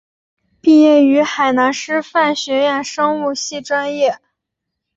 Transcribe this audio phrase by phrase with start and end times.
[0.61, 4.17] 毕业于海南师范学院生物系专业。